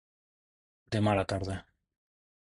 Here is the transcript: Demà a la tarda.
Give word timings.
Demà 0.95 1.13
a 1.13 1.19
la 1.19 1.25
tarda. 1.33 1.59